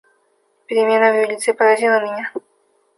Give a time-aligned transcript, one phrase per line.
[0.65, 2.33] Перемена в ее лице поразила меня.